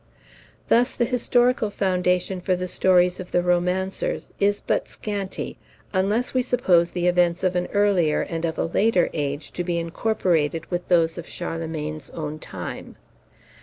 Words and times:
Thus 0.67 0.95
the 0.95 1.05
historical 1.05 1.69
foundation 1.69 2.41
for 2.41 2.55
the 2.55 2.67
stories 2.67 3.19
of 3.19 3.29
the 3.31 3.43
romancers 3.43 4.31
is 4.39 4.59
but 4.59 4.87
scanty, 4.87 5.59
unless 5.93 6.33
we 6.33 6.41
suppose 6.41 6.89
the 6.89 7.05
events 7.05 7.43
of 7.43 7.55
an 7.55 7.67
earlier 7.71 8.21
and 8.21 8.43
of 8.43 8.57
a 8.57 8.65
later 8.65 9.11
age 9.13 9.51
to 9.51 9.63
be 9.63 9.77
incorporated 9.77 10.65
with 10.71 10.87
those 10.87 11.19
of 11.19 11.29
Charlemagne's 11.29 12.09
own 12.15 12.39
time. 12.39 12.95